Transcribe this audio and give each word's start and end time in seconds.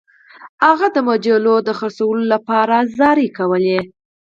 هغه 0.65 0.87
د 0.95 0.97
ورځپاڼو 1.07 1.55
د 1.67 1.69
پلورلو 1.79 2.29
لپاره 2.33 2.75
زارۍ 2.97 3.27
کولې. 3.37 3.79